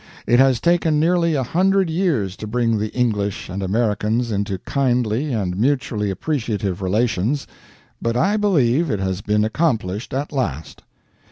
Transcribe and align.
It 0.25 0.39
has 0.39 0.59
taken 0.59 0.99
nearly 0.99 1.35
a 1.35 1.43
hundred 1.43 1.87
years 1.87 2.35
to 2.37 2.47
bring 2.47 2.79
the 2.79 2.91
English 2.91 3.49
and 3.49 3.61
Americans 3.61 4.31
into 4.31 4.57
kindly 4.57 5.31
and 5.31 5.55
mutually 5.55 6.09
appreciative 6.09 6.81
relations, 6.81 7.45
but 8.01 8.17
I 8.17 8.35
believe 8.35 8.89
it 8.89 8.99
has 8.99 9.21
been 9.21 9.45
accomplished 9.45 10.11
at 10.11 10.31
last. 10.31 10.81